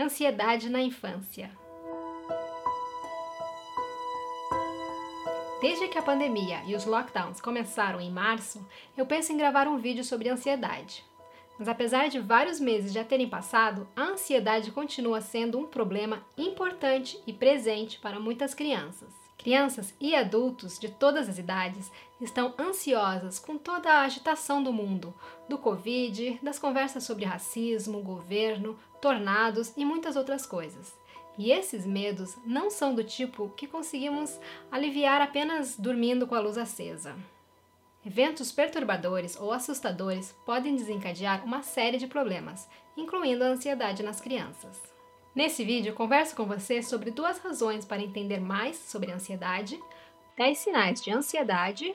[0.00, 1.50] Ansiedade na infância.
[5.60, 8.64] Desde que a pandemia e os lockdowns começaram em março,
[8.96, 11.04] eu penso em gravar um vídeo sobre ansiedade.
[11.58, 17.20] Mas apesar de vários meses já terem passado, a ansiedade continua sendo um problema importante
[17.26, 19.17] e presente para muitas crianças.
[19.38, 21.90] Crianças e adultos de todas as idades
[22.20, 25.14] estão ansiosas com toda a agitação do mundo,
[25.48, 30.92] do Covid, das conversas sobre racismo, governo, tornados e muitas outras coisas.
[31.38, 34.40] E esses medos não são do tipo que conseguimos
[34.72, 37.14] aliviar apenas dormindo com a luz acesa.
[38.04, 44.97] Eventos perturbadores ou assustadores podem desencadear uma série de problemas, incluindo a ansiedade nas crianças.
[45.38, 49.80] Nesse vídeo, converso com você sobre duas razões para entender mais sobre a ansiedade,
[50.36, 51.94] 10 sinais de ansiedade,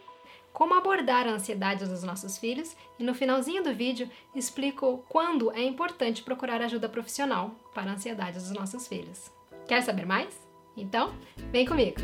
[0.53, 5.61] como abordar a ansiedade dos nossos filhos e no finalzinho do vídeo explico quando é
[5.61, 9.29] importante procurar ajuda profissional para a ansiedade dos nossos filhos.
[9.67, 10.33] Quer saber mais?
[10.77, 11.13] Então,
[11.51, 11.97] vem comigo!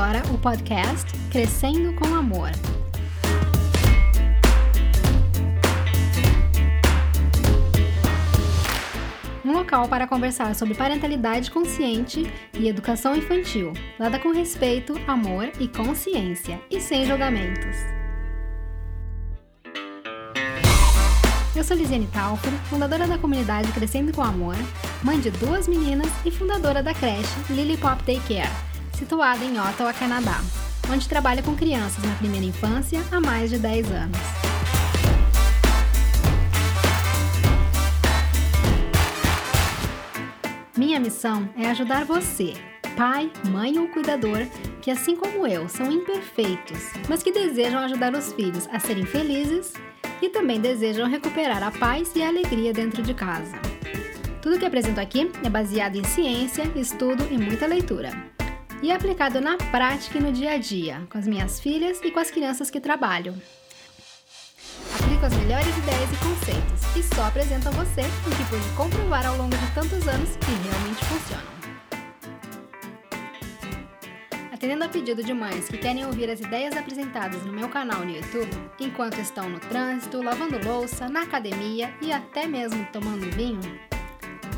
[0.00, 2.50] Agora o podcast Crescendo com Amor.
[9.44, 15.68] Um local para conversar sobre parentalidade consciente e educação infantil, dada com respeito, amor e
[15.68, 17.76] consciência, e sem julgamentos.
[21.54, 24.56] Eu sou Lisiane Talfer, fundadora da comunidade Crescendo com Amor,
[25.02, 28.69] mãe de duas meninas e fundadora da creche Lily Pop Daycare
[29.00, 30.42] situada em Ottawa, Canadá,
[30.92, 34.18] onde trabalha com crianças na primeira infância há mais de 10 anos.
[40.76, 42.52] Minha missão é ajudar você,
[42.94, 44.46] pai, mãe ou cuidador,
[44.82, 49.72] que assim como eu são imperfeitos, mas que desejam ajudar os filhos a serem felizes
[50.20, 53.56] e também desejam recuperar a paz e a alegria dentro de casa.
[54.42, 58.39] Tudo que apresento aqui é baseado em ciência, estudo e muita leitura
[58.82, 62.18] e aplicado na prática e no dia a dia, com as minhas filhas e com
[62.18, 63.34] as crianças que trabalho.
[64.98, 69.26] Aplico as melhores ideias e conceitos e só apresento a você o que pude comprovar
[69.26, 71.60] ao longo de tantos anos que realmente funcionam.
[74.52, 78.10] Atendendo a pedido de mães que querem ouvir as ideias apresentadas no meu canal no
[78.10, 83.80] YouTube, enquanto estão no trânsito, lavando louça, na academia e até mesmo tomando vinho,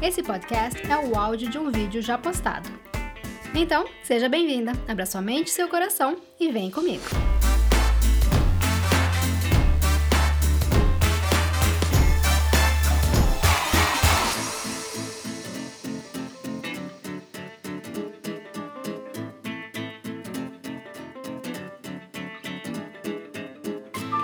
[0.00, 2.81] esse podcast é o áudio de um vídeo já postado
[3.54, 7.02] então, seja bem-vinda, abra sua mente e seu coração e vem comigo.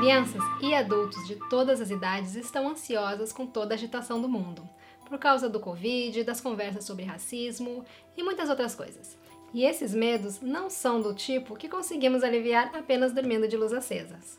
[0.01, 4.69] Crianças e adultos de todas as idades estão ansiosos com toda a agitação do mundo
[5.09, 7.85] por causa do Covid, das conversas sobre racismo
[8.17, 9.17] e muitas outras coisas.
[9.55, 14.39] E esses medos não são do tipo que conseguimos aliviar apenas dormindo de luz acesas.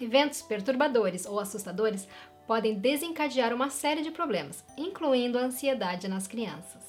[0.00, 2.08] Eventos perturbadores ou assustadores
[2.46, 6.82] podem desencadear uma série de problemas, incluindo a ansiedade nas crianças.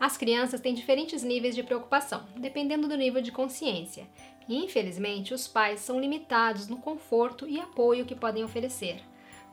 [0.00, 4.08] As crianças têm diferentes níveis de preocupação, dependendo do nível de consciência,
[4.48, 9.00] e infelizmente os pais são limitados no conforto e apoio que podem oferecer,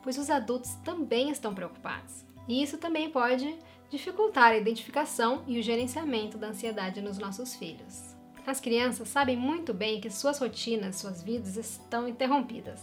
[0.01, 2.25] pois os adultos também estão preocupados.
[2.49, 3.55] E isso também pode
[3.91, 8.15] dificultar a identificação e o gerenciamento da ansiedade nos nossos filhos.
[8.45, 12.81] As crianças sabem muito bem que suas rotinas, suas vidas estão interrompidas.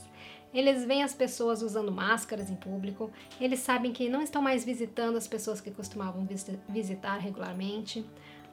[0.55, 3.11] Eles veem as pessoas usando máscaras em público,
[3.41, 6.27] eles sabem que não estão mais visitando as pessoas que costumavam
[6.69, 8.07] visitar regularmente.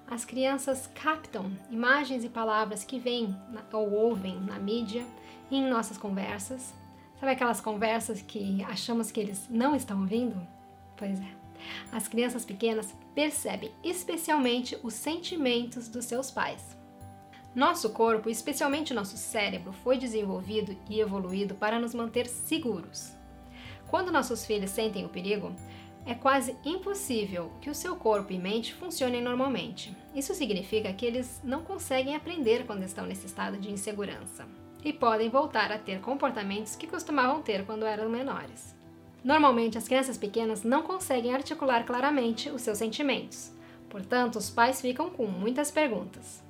[0.10, 3.36] As crianças captam imagens e palavras que vêm
[3.72, 5.06] ou ouvem na mídia
[5.52, 6.74] e em nossas conversas.
[7.20, 10.63] Sabe aquelas conversas que achamos que eles não estão ouvindo?
[10.98, 11.44] Pois é.
[11.92, 16.78] As crianças pequenas percebem especialmente os sentimentos dos seus pais.
[17.56, 23.14] Nosso corpo, especialmente nosso cérebro, foi desenvolvido e evoluído para nos manter seguros.
[23.88, 25.56] Quando nossos filhos sentem o perigo,
[26.06, 29.96] é quase impossível que o seu corpo e mente funcionem normalmente.
[30.16, 34.48] Isso significa que eles não conseguem aprender quando estão nesse estado de insegurança
[34.84, 38.76] e podem voltar a ter comportamentos que costumavam ter quando eram menores.
[39.24, 43.52] Normalmente, as crianças pequenas não conseguem articular claramente os seus sentimentos.
[43.90, 46.44] Portanto, os pais ficam com muitas perguntas.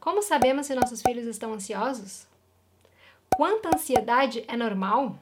[0.00, 2.26] Como sabemos se nossos filhos estão ansiosos?
[3.36, 5.18] Quanta ansiedade é normal?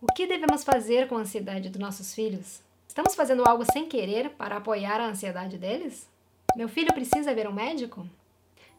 [0.00, 2.60] O que devemos fazer com a ansiedade dos nossos filhos?
[2.86, 6.08] Estamos fazendo algo sem querer para apoiar a ansiedade deles?
[6.54, 8.06] Meu filho precisa ver um médico?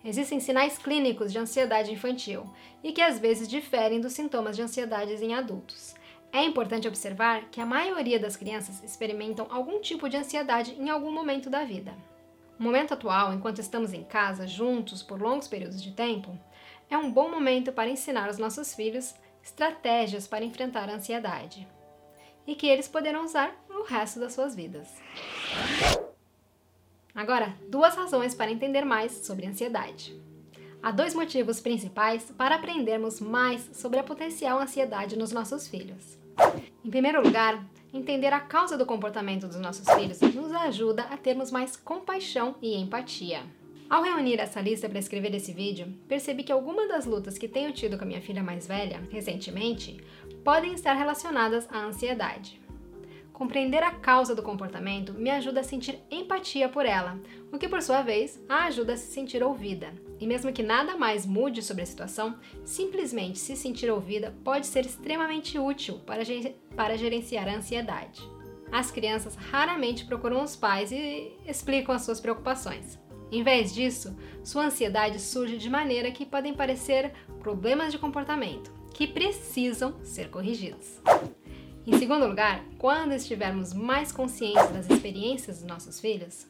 [0.05, 2.49] Existem sinais clínicos de ansiedade infantil
[2.83, 5.93] e que às vezes diferem dos sintomas de ansiedade em adultos.
[6.31, 11.11] É importante observar que a maioria das crianças experimentam algum tipo de ansiedade em algum
[11.11, 11.93] momento da vida.
[12.59, 16.37] O momento atual, enquanto estamos em casa juntos por longos períodos de tempo,
[16.89, 21.67] é um bom momento para ensinar aos nossos filhos estratégias para enfrentar a ansiedade
[22.45, 24.87] e que eles poderão usar no resto das suas vidas.
[27.13, 30.15] Agora, duas razões para entender mais sobre ansiedade.
[30.81, 36.17] Há dois motivos principais para aprendermos mais sobre a potencial ansiedade nos nossos filhos.
[36.85, 41.51] Em primeiro lugar, entender a causa do comportamento dos nossos filhos nos ajuda a termos
[41.51, 43.41] mais compaixão e empatia.
[43.89, 47.71] Ao reunir essa lista para escrever esse vídeo, percebi que algumas das lutas que tenho
[47.71, 49.97] tido com a minha filha mais velha, recentemente,
[50.43, 52.66] podem estar relacionadas à ansiedade.
[53.37, 57.19] Compreender a causa do comportamento me ajuda a sentir empatia por ela,
[57.51, 59.93] o que por sua vez a ajuda a se sentir ouvida.
[60.19, 64.87] E mesmo que nada mais mude sobre a situação, simplesmente se sentir ouvida pode ser
[64.87, 66.23] extremamente útil para,
[66.75, 68.27] para gerenciar a ansiedade.
[68.71, 72.97] As crianças raramente procuram os pais e explicam as suas preocupações.
[73.31, 79.05] Em vez disso, sua ansiedade surge de maneira que podem parecer problemas de comportamento, que
[79.05, 80.99] precisam ser corrigidos.
[81.89, 86.45] Em segundo lugar, quando estivermos mais conscientes das experiências dos nossos filhos,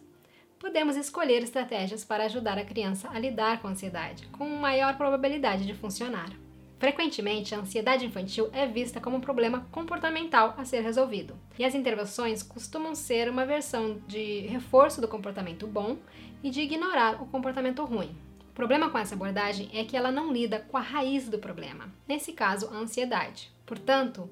[0.58, 5.68] podemos escolher estratégias para ajudar a criança a lidar com a ansiedade, com maior probabilidade
[5.68, 6.32] de funcionar.
[6.80, 11.76] Frequentemente, a ansiedade infantil é vista como um problema comportamental a ser resolvido, e as
[11.76, 15.98] intervenções costumam ser uma versão de reforço do comportamento bom
[16.42, 18.18] e de ignorar o comportamento ruim.
[18.50, 21.94] O problema com essa abordagem é que ela não lida com a raiz do problema,
[22.08, 23.52] nesse caso, a ansiedade.
[23.68, 24.28] Portanto,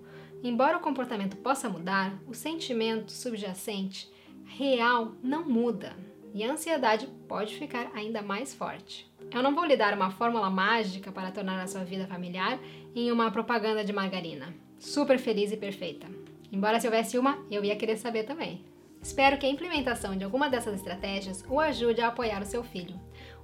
[0.45, 4.07] Embora o comportamento possa mudar, o sentimento subjacente
[4.45, 5.97] real não muda
[6.35, 9.11] e a ansiedade pode ficar ainda mais forte.
[9.33, 12.59] Eu não vou lhe dar uma fórmula mágica para tornar a sua vida familiar
[12.93, 16.05] em uma propaganda de margarina, super feliz e perfeita.
[16.51, 18.63] Embora se houvesse uma, eu ia querer saber também.
[19.01, 23.01] Espero que a implementação de alguma dessas estratégias o ajude a apoiar o seu filho,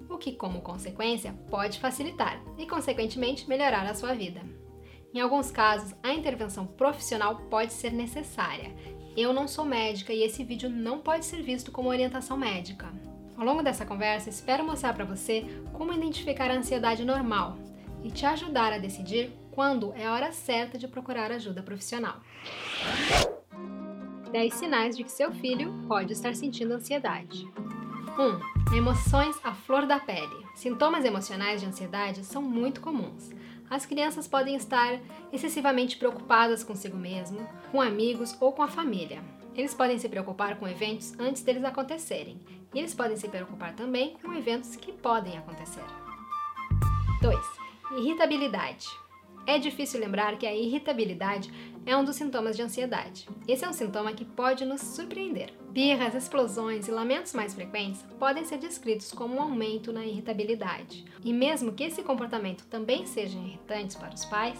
[0.07, 4.41] o que, como consequência, pode facilitar e, consequentemente, melhorar a sua vida.
[5.13, 8.73] Em alguns casos, a intervenção profissional pode ser necessária.
[9.15, 12.87] Eu não sou médica e esse vídeo não pode ser visto como orientação médica.
[13.37, 17.57] Ao longo dessa conversa, espero mostrar para você como identificar a ansiedade normal
[18.01, 22.21] e te ajudar a decidir quando é a hora certa de procurar ajuda profissional.
[24.31, 27.45] 10 sinais de que seu filho pode estar sentindo ansiedade.
[28.71, 28.77] 1.
[28.77, 30.45] Emoções à flor da pele.
[30.55, 33.29] Sintomas emocionais de ansiedade são muito comuns
[33.71, 34.99] as crianças podem estar
[35.31, 39.23] excessivamente preocupadas consigo mesmo, com amigos ou com a família.
[39.55, 42.37] Eles podem se preocupar com eventos antes deles acontecerem,
[42.73, 45.85] e eles podem se preocupar também com eventos que podem acontecer.
[47.21, 47.37] 2.
[47.97, 48.87] Irritabilidade.
[49.47, 51.49] É difícil lembrar que a irritabilidade
[51.85, 53.27] é um dos sintomas de ansiedade.
[53.47, 55.53] Esse é um sintoma que pode nos surpreender.
[55.69, 61.05] Birras, explosões e lamentos mais frequentes podem ser descritos como um aumento na irritabilidade.
[61.23, 64.59] E mesmo que esse comportamento também seja irritante para os pais,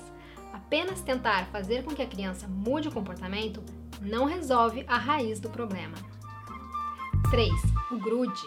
[0.52, 3.64] apenas tentar fazer com que a criança mude o comportamento
[4.02, 5.96] não resolve a raiz do problema.
[7.30, 7.50] 3.
[7.92, 8.42] O grude.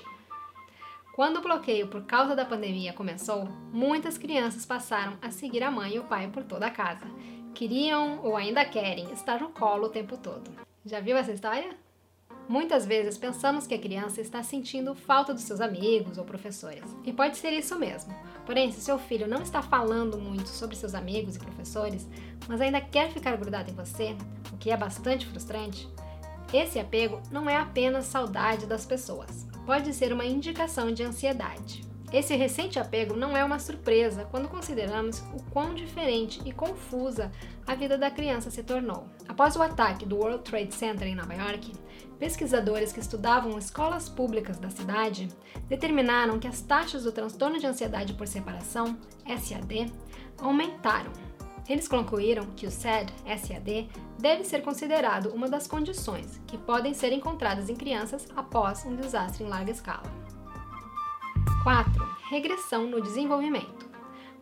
[1.14, 5.94] Quando o bloqueio por causa da pandemia começou, muitas crianças passaram a seguir a mãe
[5.94, 7.06] e o pai por toda a casa.
[7.54, 10.50] Queriam ou ainda querem estar no colo o tempo todo.
[10.84, 11.76] Já viu essa história?
[12.48, 16.84] Muitas vezes pensamos que a criança está sentindo falta dos seus amigos ou professores.
[17.04, 18.14] E pode ser isso mesmo.
[18.44, 22.06] Porém, se seu filho não está falando muito sobre seus amigos e professores,
[22.46, 24.14] mas ainda quer ficar grudado em você,
[24.52, 25.88] o que é bastante frustrante,
[26.52, 31.82] esse apego não é apenas saudade das pessoas pode ser uma indicação de ansiedade.
[32.12, 37.32] Esse recente apego não é uma surpresa quando consideramos o quão diferente e confusa
[37.66, 39.08] a vida da criança se tornou.
[39.28, 41.72] Após o ataque do World Trade Center em Nova York,
[42.18, 45.28] pesquisadores que estudavam escolas públicas da cidade
[45.68, 48.96] determinaram que as taxas do transtorno de ansiedade por separação,
[49.26, 49.92] SAD,
[50.38, 51.10] aumentaram
[51.68, 57.12] eles concluíram que o SAD, SAD, deve ser considerado uma das condições que podem ser
[57.12, 60.23] encontradas em crianças após um desastre em larga escala.
[61.62, 62.04] 4.
[62.28, 63.88] Regressão no desenvolvimento.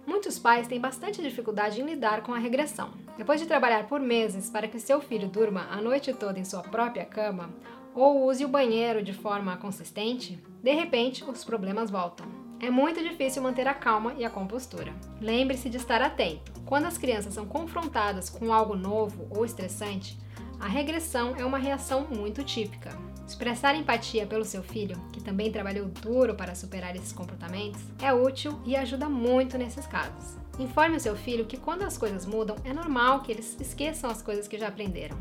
[0.06, 2.90] Muitos pais têm bastante dificuldade em lidar com a regressão.
[3.16, 6.62] Depois de trabalhar por meses para que seu filho durma a noite toda em sua
[6.62, 7.50] própria cama
[7.94, 12.26] ou use o banheiro de forma consistente, de repente os problemas voltam.
[12.60, 14.92] é muito difícil manter a calma e a compostura.
[15.20, 16.52] Lembre-se de estar atento.
[16.64, 20.16] Quando as crianças são confrontadas com algo novo ou estressante,
[20.60, 22.96] a regressão é uma reação muito típica.
[23.32, 28.60] Expressar empatia pelo seu filho, que também trabalhou duro para superar esses comportamentos, é útil
[28.62, 30.36] e ajuda muito nesses casos.
[30.58, 34.20] Informe o seu filho que quando as coisas mudam, é normal que eles esqueçam as
[34.20, 35.16] coisas que já aprenderam.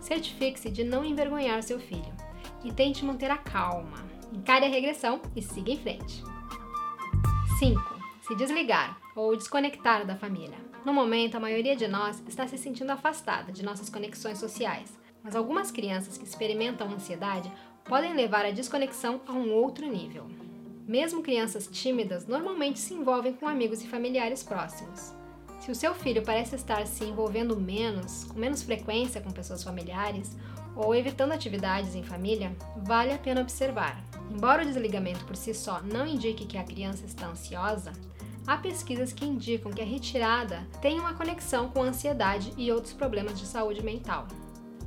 [0.00, 2.10] Certifique-se de não envergonhar seu filho
[2.64, 4.06] e tente manter a calma.
[4.32, 6.24] Encare a regressão e siga em frente.
[7.58, 7.78] 5.
[8.22, 10.56] Se desligar ou desconectar da família.
[10.82, 15.36] No momento, a maioria de nós está se sentindo afastada de nossas conexões sociais, mas
[15.36, 17.50] algumas crianças que experimentam ansiedade
[17.84, 20.26] podem levar a desconexão a um outro nível.
[20.86, 25.12] Mesmo crianças tímidas normalmente se envolvem com amigos e familiares próximos.
[25.60, 30.36] Se o seu filho parece estar se envolvendo menos, com menos frequência com pessoas familiares,
[30.74, 34.02] ou evitando atividades em família, vale a pena observar.
[34.30, 37.92] Embora o desligamento por si só não indique que a criança está ansiosa,
[38.46, 43.38] há pesquisas que indicam que a retirada tem uma conexão com ansiedade e outros problemas
[43.38, 44.26] de saúde mental.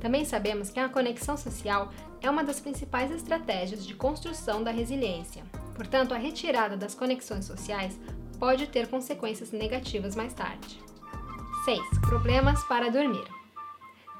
[0.04, 5.42] Também sabemos que a conexão social é uma das principais estratégias de construção da resiliência.
[5.74, 7.98] Portanto, a retirada das conexões sociais
[8.38, 10.78] pode ter consequências negativas mais tarde.
[11.64, 11.80] 6.
[12.02, 13.24] Problemas para dormir.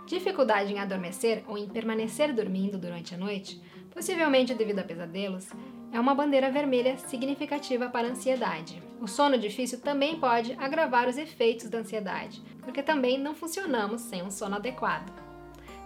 [0.06, 3.60] Dificuldade em adormecer ou em permanecer dormindo durante a noite,
[3.92, 5.50] possivelmente devido a pesadelos,
[5.92, 8.82] é uma bandeira vermelha significativa para a ansiedade.
[9.02, 14.22] O sono difícil também pode agravar os efeitos da ansiedade, porque também não funcionamos sem
[14.22, 15.23] um sono adequado.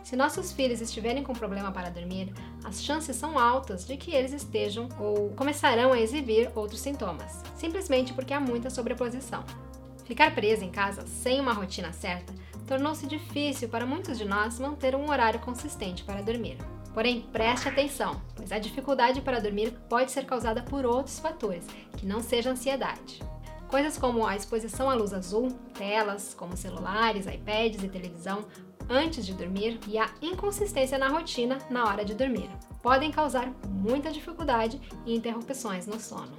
[0.09, 2.33] Se nossos filhos estiverem com problema para dormir,
[2.65, 8.15] as chances são altas de que eles estejam ou começarão a exibir outros sintomas, simplesmente
[8.15, 9.45] porque há muita sobreposição.
[10.07, 12.33] Ficar preso em casa sem uma rotina certa
[12.67, 16.57] tornou-se difícil para muitos de nós manter um horário consistente para dormir.
[16.95, 21.67] Porém, preste atenção, pois a dificuldade para dormir pode ser causada por outros fatores,
[21.99, 23.23] que não seja ansiedade.
[23.69, 28.47] Coisas como a exposição à luz azul, telas como celulares, iPads e televisão
[28.89, 32.49] antes de dormir e a inconsistência na rotina na hora de dormir
[32.83, 36.37] podem causar muita dificuldade e interrupções no sono.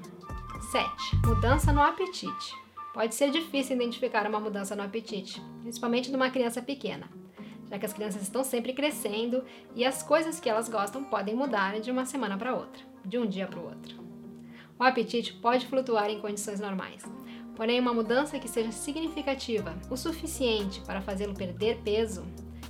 [0.71, 0.87] 7.
[1.25, 2.55] Mudança no apetite.
[2.93, 7.07] Pode ser difícil identificar uma mudança no apetite, principalmente numa criança pequena,
[7.69, 9.43] já que as crianças estão sempre crescendo
[9.75, 13.27] e as coisas que elas gostam podem mudar de uma semana para outra, de um
[13.27, 13.99] dia para o outro.
[14.77, 17.03] O apetite pode flutuar em condições normais,
[17.59, 22.23] porém, uma mudança que seja significativa o suficiente para fazê-lo perder peso,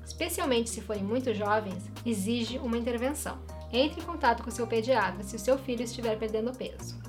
[0.03, 3.37] especialmente se forem muito jovens, exige uma intervenção.
[3.71, 6.99] Entre em contato com seu pediatra se o seu filho estiver perdendo peso.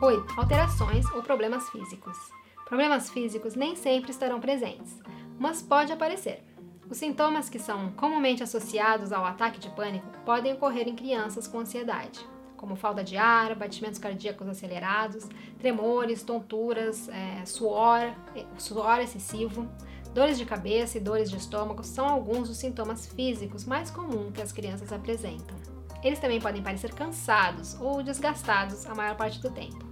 [0.00, 0.40] 8.
[0.40, 2.16] Alterações ou problemas físicos.
[2.64, 4.98] Problemas físicos nem sempre estarão presentes,
[5.38, 6.42] mas pode aparecer.
[6.88, 11.58] Os sintomas que são comumente associados ao ataque de pânico podem ocorrer em crianças com
[11.58, 12.26] ansiedade,
[12.62, 15.28] como falta de ar, batimentos cardíacos acelerados,
[15.58, 18.14] tremores, tonturas, é, suor,
[18.56, 19.68] suor excessivo,
[20.14, 24.40] dores de cabeça e dores de estômago são alguns dos sintomas físicos mais comuns que
[24.40, 25.56] as crianças apresentam.
[26.04, 29.84] Eles também podem parecer cansados ou desgastados a maior parte do tempo.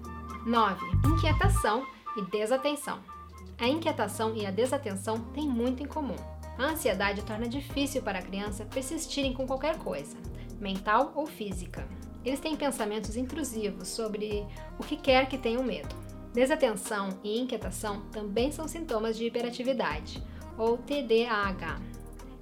[0.47, 0.81] 9.
[1.09, 1.85] Inquietação
[2.17, 3.01] e desatenção.
[3.59, 6.17] A inquietação e a desatenção têm muito em comum.
[6.57, 10.17] A ansiedade torna difícil para a criança persistirem com qualquer coisa,
[10.61, 11.85] mental ou física.
[12.25, 14.47] Eles têm pensamentos intrusivos sobre
[14.79, 15.95] o que quer que tenham medo.
[16.33, 20.23] Desatenção e inquietação também são sintomas de hiperatividade,
[20.57, 21.81] ou TDAH,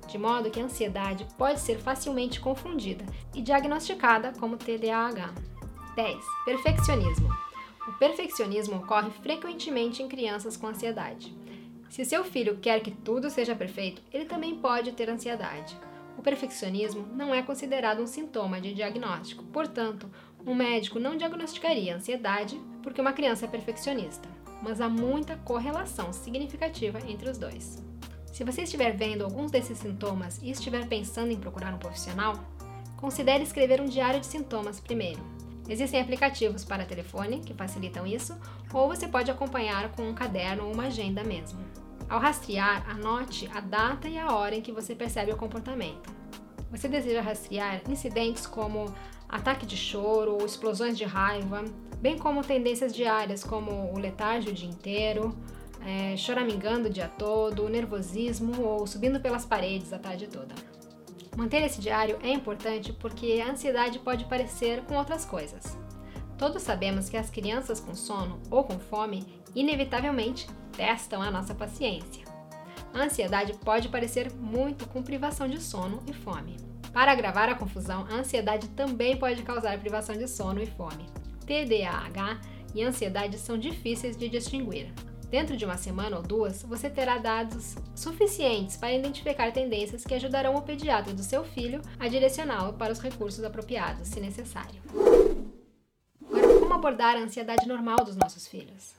[0.09, 3.05] de modo que a ansiedade pode ser facilmente confundida
[3.35, 5.33] e diagnosticada como TDAH.
[5.95, 6.25] 10.
[6.45, 7.29] Perfeccionismo.
[7.89, 11.35] O perfeccionismo ocorre frequentemente em crianças com ansiedade.
[11.89, 15.79] Se seu filho quer que tudo seja perfeito, ele também pode ter ansiedade.
[16.19, 20.11] O perfeccionismo não é considerado um sintoma de diagnóstico, portanto,
[20.45, 24.29] um médico não diagnosticaria ansiedade porque uma criança é perfeccionista,
[24.61, 27.83] mas há muita correlação significativa entre os dois.
[28.27, 32.35] Se você estiver vendo alguns desses sintomas e estiver pensando em procurar um profissional,
[32.97, 38.35] considere escrever um diário de sintomas primeiro Existem aplicativos para telefone que facilitam isso,
[38.73, 41.61] ou você pode acompanhar com um caderno ou uma agenda mesmo.
[42.09, 46.11] Ao rastrear, anote a data e a hora em que você percebe o comportamento.
[46.71, 48.95] Você deseja rastrear incidentes como
[49.29, 51.65] ataque de choro ou explosões de raiva,
[52.01, 55.37] bem como tendências diárias como o letargo o dia inteiro,
[55.85, 60.55] é, choramingando o dia todo, nervosismo ou subindo pelas paredes a tarde toda.
[61.37, 65.77] Manter esse diário é importante porque a ansiedade pode parecer com outras coisas.
[66.39, 70.47] Todos sabemos que as crianças com sono ou com fome inevitavelmente
[70.79, 72.25] testam a nossa paciência.
[72.95, 76.57] A ansiedade pode parecer muito com privação de sono e fome.
[76.93, 81.05] Para agravar a confusão, a ansiedade também pode causar privação de sono e fome.
[81.45, 82.41] TDAH
[82.75, 84.93] e ansiedade são difíceis de distinguir.
[85.29, 90.55] Dentro de uma semana ou duas, você terá dados suficientes para identificar tendências que ajudarão
[90.55, 94.81] o pediatra do seu filho a direcioná-lo para os recursos apropriados, se necessário.
[96.25, 98.95] Agora, como abordar a ansiedade normal dos nossos filhos?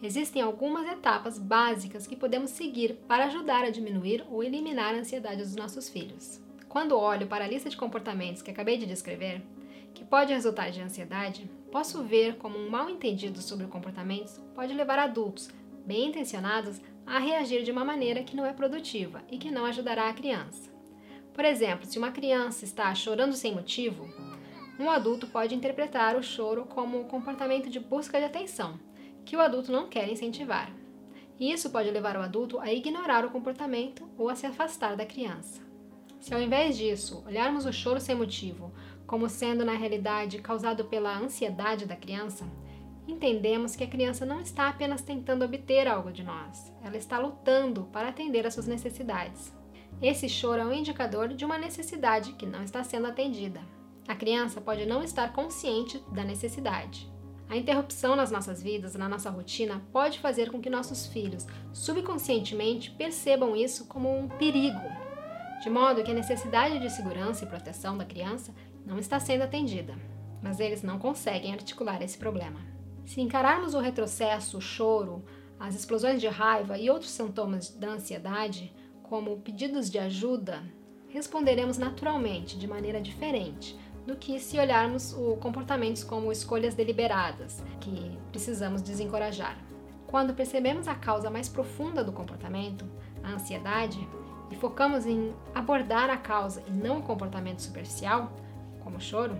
[0.00, 5.42] Existem algumas etapas básicas que podemos seguir para ajudar a diminuir ou eliminar a ansiedade
[5.42, 6.40] dos nossos filhos.
[6.68, 9.42] Quando olho para a lista de comportamentos que acabei de descrever,
[9.92, 14.72] que pode resultar de ansiedade, posso ver como um mal entendido sobre o comportamento pode
[14.72, 15.50] levar adultos,
[15.84, 20.08] bem intencionados, a reagir de uma maneira que não é produtiva e que não ajudará
[20.08, 20.70] a criança.
[21.34, 24.08] Por exemplo, se uma criança está chorando sem motivo,
[24.78, 28.78] um adulto pode interpretar o choro como um comportamento de busca de atenção
[29.28, 30.72] que o adulto não quer incentivar.
[31.38, 35.60] Isso pode levar o adulto a ignorar o comportamento ou a se afastar da criança.
[36.18, 38.72] Se ao invés disso olharmos o choro sem motivo
[39.06, 42.50] como sendo na realidade causado pela ansiedade da criança,
[43.06, 47.84] entendemos que a criança não está apenas tentando obter algo de nós, ela está lutando
[47.92, 49.54] para atender às suas necessidades.
[50.00, 53.60] Esse choro é um indicador de uma necessidade que não está sendo atendida.
[54.08, 57.10] A criança pode não estar consciente da necessidade,
[57.48, 62.90] a interrupção nas nossas vidas, na nossa rotina, pode fazer com que nossos filhos subconscientemente
[62.90, 64.80] percebam isso como um perigo,
[65.62, 69.94] de modo que a necessidade de segurança e proteção da criança não está sendo atendida,
[70.42, 72.60] mas eles não conseguem articular esse problema.
[73.06, 75.24] Se encararmos o retrocesso, o choro,
[75.58, 80.62] as explosões de raiva e outros sintomas da ansiedade como pedidos de ajuda,
[81.08, 83.74] responderemos naturalmente, de maneira diferente,
[84.08, 89.58] do que se olharmos o comportamentos como escolhas deliberadas, que precisamos desencorajar.
[90.06, 92.86] Quando percebemos a causa mais profunda do comportamento,
[93.22, 94.08] a ansiedade,
[94.50, 98.32] e focamos em abordar a causa e não o comportamento superficial,
[98.80, 99.38] como choro,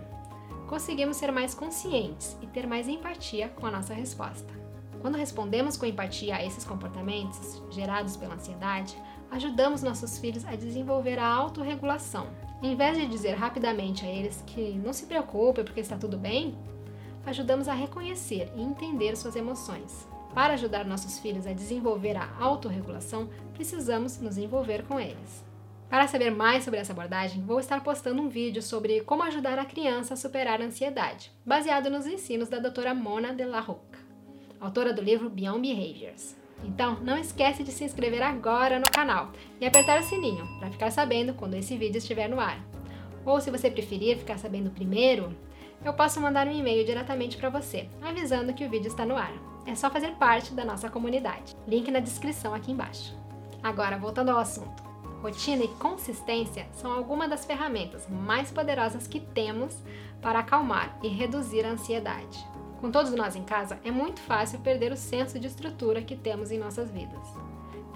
[0.67, 4.53] conseguimos ser mais conscientes e ter mais empatia com a nossa resposta.
[5.01, 8.95] Quando respondemos com empatia a esses comportamentos gerados pela ansiedade,
[9.31, 12.27] ajudamos nossos filhos a desenvolver a autorregulação
[12.61, 16.57] em vez de dizer rapidamente a eles que não se preocupe porque está tudo bem,
[17.25, 20.07] ajudamos a reconhecer e entender suas emoções.
[20.33, 25.43] Para ajudar nossos filhos a desenvolver a autorregulação, precisamos nos envolver com eles.
[25.89, 29.65] Para saber mais sobre essa abordagem, vou estar postando um vídeo sobre como ajudar a
[29.65, 33.97] criança a superar a ansiedade, baseado nos ensinos da doutora Mona de la Rocca,
[34.59, 36.38] autora do livro Beyond Behaviors.
[36.63, 40.91] Então, não esquece de se inscrever agora no canal e apertar o sininho para ficar
[40.91, 42.59] sabendo quando esse vídeo estiver no ar.
[43.25, 45.35] Ou se você preferir ficar sabendo primeiro,
[45.83, 49.33] eu posso mandar um e-mail diretamente para você, avisando que o vídeo está no ar.
[49.65, 51.55] É só fazer parte da nossa comunidade.
[51.67, 53.15] Link na descrição aqui embaixo.
[53.61, 54.83] Agora, voltando ao assunto.
[55.21, 59.77] Rotina e consistência são algumas das ferramentas mais poderosas que temos
[60.21, 62.45] para acalmar e reduzir a ansiedade.
[62.79, 66.49] Com todos nós em casa, é muito fácil perder o senso de estrutura que temos
[66.49, 67.27] em nossas vidas.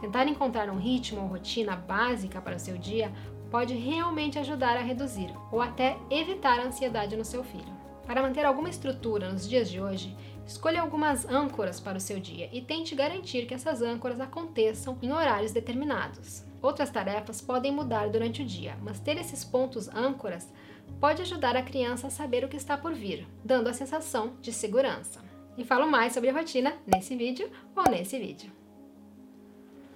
[0.02, 3.10] Tentar encontrar um ritmo ou rotina básica para o seu dia
[3.50, 7.72] pode realmente ajudar a reduzir ou até evitar a ansiedade no seu filho.
[8.06, 10.14] Para manter alguma estrutura nos dias de hoje,
[10.46, 15.14] escolha algumas âncoras para o seu dia e tente garantir que essas âncoras aconteçam em
[15.14, 16.44] horários determinados.
[16.62, 20.52] Outras tarefas podem mudar durante o dia, mas ter esses pontos âncoras
[21.00, 24.54] pode ajudar a criança a saber o que está por vir, dando a sensação de
[24.54, 25.22] segurança.
[25.58, 28.52] E falo mais sobre a rotina nesse vídeo ou nesse vídeo.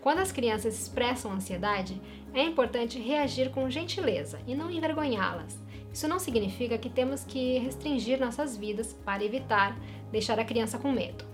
[0.02, 2.02] Quando as crianças expressam ansiedade,
[2.34, 5.58] é importante reagir com gentileza e não envergonhá-las.
[5.94, 9.78] Isso não significa que temos que restringir nossas vidas para evitar
[10.12, 11.26] deixar a criança com medo.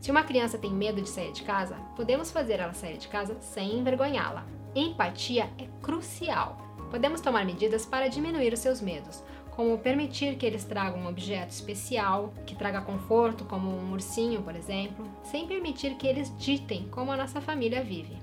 [0.00, 3.36] Se uma criança tem medo de sair de casa, podemos fazer ela sair de casa
[3.40, 4.46] sem envergonhá-la.
[4.74, 6.63] Empatia é crucial
[6.94, 11.50] podemos tomar medidas para diminuir os seus medos, como permitir que eles tragam um objeto
[11.50, 17.10] especial, que traga conforto, como um ursinho, por exemplo, sem permitir que eles ditem como
[17.10, 18.16] a nossa família vive.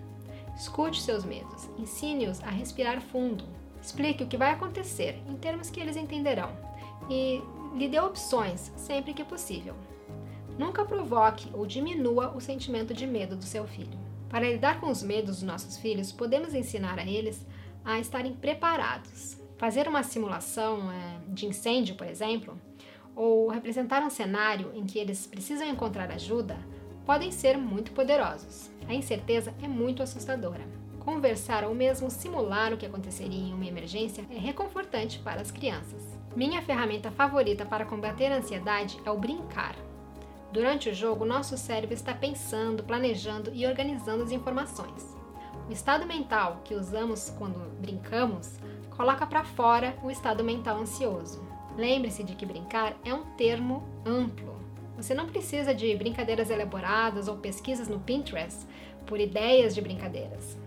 [0.56, 3.44] Escute seus medos, ensine-os a respirar fundo,
[3.82, 6.52] explique o que vai acontecer em termos que eles entenderão
[7.10, 7.42] e
[7.76, 9.76] lhe dê opções sempre que possível.
[10.58, 14.00] Nunca provoque ou diminua o sentimento de medo do seu filho.
[14.30, 17.46] Para lidar com os medos dos nossos filhos, podemos ensinar a eles
[17.84, 19.38] a estarem preparados.
[19.58, 22.60] Fazer uma simulação é, de incêndio, por exemplo,
[23.15, 26.58] ou representar um cenário em que eles precisam encontrar ajuda
[27.06, 28.70] podem ser muito poderosos.
[28.88, 30.65] A incerteza é muito assustadora.
[31.00, 36.02] Conversar ou mesmo simular o que aconteceria em uma emergência é reconfortante para as crianças.
[36.36, 39.76] Minha ferramenta favorita para combater a ansiedade é o brincar.
[40.52, 45.21] Durante o jogo, nosso cérebro está pensando, planejando e organizando as informações.
[45.72, 51.42] O estado mental que usamos quando brincamos coloca para fora o estado mental ansioso.
[51.78, 54.60] Lembre-se de que brincar é um termo amplo.
[54.98, 58.68] Você não precisa de brincadeiras elaboradas ou pesquisas no Pinterest
[59.06, 60.58] por ideias de brincadeiras.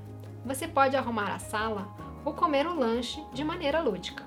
[0.43, 1.87] Você pode arrumar a sala
[2.25, 4.25] ou comer o lanche de maneira lúdica.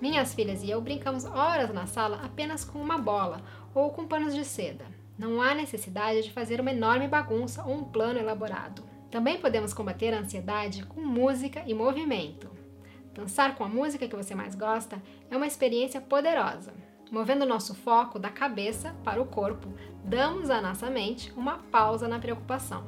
[0.00, 3.42] Minhas filhas e eu brincamos horas na sala apenas com uma bola
[3.74, 4.86] ou com panos de seda.
[5.18, 8.88] Não há necessidade de fazer uma enorme bagunça ou um plano elaborado.
[9.10, 12.50] Também podemos combater a ansiedade com música e movimento.
[13.14, 16.72] Dançar com a música que você mais gosta é uma experiência poderosa.
[17.10, 19.72] Movendo nosso foco da cabeça para o corpo,
[20.04, 22.84] damos à nossa mente uma pausa na preocupação.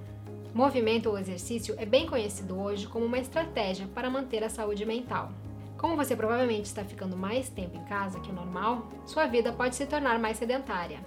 [0.52, 5.32] Movimento ou exercício é bem conhecido hoje como uma estratégia para manter a saúde mental.
[5.78, 9.74] Como você provavelmente está ficando mais tempo em casa que o normal, sua vida pode
[9.74, 11.00] se tornar mais sedentária.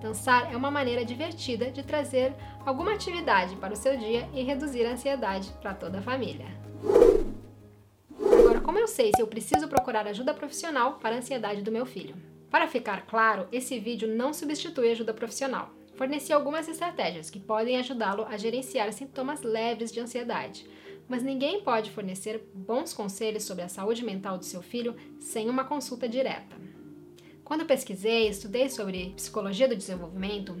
[0.00, 2.34] Dançar é uma maneira divertida de trazer
[2.64, 6.46] alguma atividade para o seu dia e reduzir a ansiedade para toda a família.
[8.18, 11.84] Agora, como eu sei se eu preciso procurar ajuda profissional para a ansiedade do meu
[11.84, 12.14] filho?
[12.50, 15.70] Para ficar claro, esse vídeo não substitui ajuda profissional.
[15.94, 20.66] Forneci algumas estratégias que podem ajudá-lo a gerenciar sintomas leves de ansiedade,
[21.06, 25.64] mas ninguém pode fornecer bons conselhos sobre a saúde mental do seu filho sem uma
[25.64, 26.56] consulta direta.
[27.50, 30.54] Quando pesquisei e estudei sobre psicologia do desenvolvimento,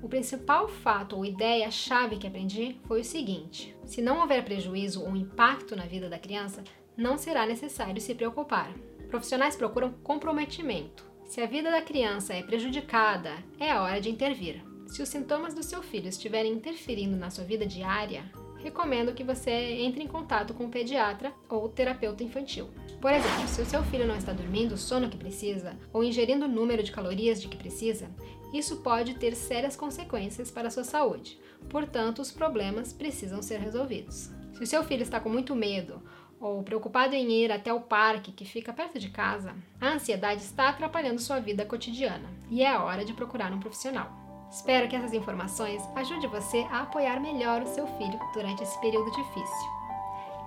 [0.00, 5.16] o principal fato ou ideia-chave que aprendi foi o seguinte: se não houver prejuízo ou
[5.16, 6.62] impacto na vida da criança,
[6.96, 8.72] não será necessário se preocupar.
[9.08, 11.04] Profissionais procuram comprometimento.
[11.24, 14.62] Se a vida da criança é prejudicada, é a hora de intervir.
[14.86, 18.24] Se os sintomas do seu filho estiverem interferindo na sua vida diária,
[18.66, 22.68] recomendo que você entre em contato com o pediatra ou terapeuta infantil.
[23.00, 26.46] Por exemplo, se o seu filho não está dormindo o sono que precisa ou ingerindo
[26.46, 28.10] o número de calorias de que precisa,
[28.52, 31.38] isso pode ter sérias consequências para a sua saúde.
[31.70, 34.30] Portanto, os problemas precisam ser resolvidos.
[34.54, 36.02] Se o seu filho está com muito medo
[36.40, 40.70] ou preocupado em ir até o parque que fica perto de casa, a ansiedade está
[40.70, 44.25] atrapalhando sua vida cotidiana e é hora de procurar um profissional.
[44.56, 49.10] Espero que essas informações ajudem você a apoiar melhor o seu filho durante esse período
[49.10, 49.68] difícil.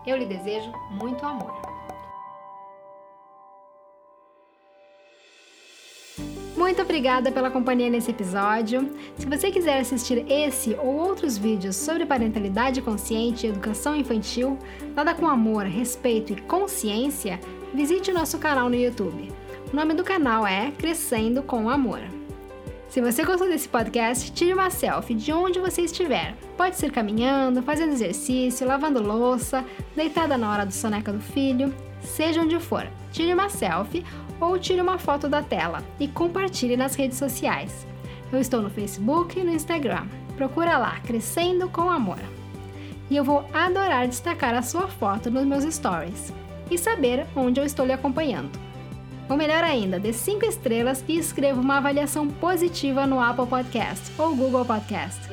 [0.04, 1.54] Eu lhe desejo muito amor.
[6.58, 8.92] Muito obrigada pela companhia nesse episódio.
[9.16, 14.58] Se você quiser assistir esse ou outros vídeos sobre parentalidade consciente e educação infantil,
[14.96, 17.40] nada com amor, respeito e consciência,
[17.76, 19.32] visite o nosso canal no YouTube.
[19.72, 22.19] O nome do canal é Crescendo com Amor.
[22.90, 26.36] Se você gostou desse podcast, tire uma selfie de onde você estiver.
[26.58, 29.64] Pode ser caminhando, fazendo exercício, lavando louça,
[29.96, 31.72] deitada na hora do soneca do filho,
[32.02, 32.88] seja onde for.
[33.12, 34.04] Tire uma selfie
[34.42, 37.86] ou tire uma foto da tela e compartilhe nas redes sociais.
[38.34, 40.08] Eu estou no Facebook e no Instagram.
[40.36, 42.20] Procura lá, Crescendo com Amor.
[43.08, 46.34] E eu vou adorar destacar a sua foto nos meus stories
[46.72, 48.69] e saber onde eu estou lhe acompanhando.
[49.30, 54.36] Ou melhor ainda, dê 5 estrelas e escreva uma avaliação positiva no Apple Podcast ou
[54.36, 55.30] Google Podcast.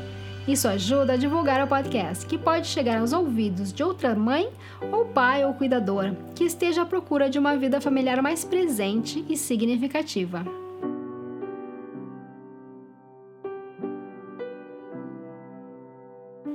[0.46, 4.48] Isso ajuda a divulgar o podcast, que pode chegar aos ouvidos de outra mãe
[4.92, 9.36] ou pai ou cuidador que esteja à procura de uma vida familiar mais presente e
[9.36, 10.44] significativa.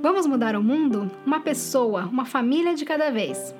[0.00, 1.10] Vamos mudar o mundo?
[1.26, 3.54] Uma pessoa, uma família de cada vez.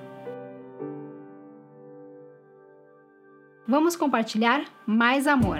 [3.66, 5.58] Vamos compartilhar mais amor.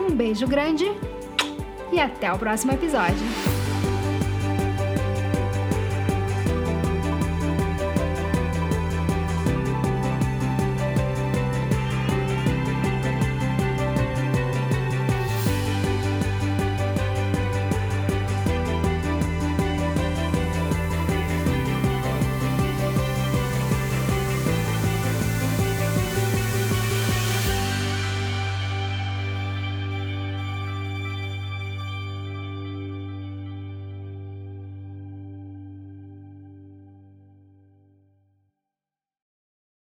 [0.00, 0.84] Um beijo grande
[1.92, 3.55] e até o próximo episódio.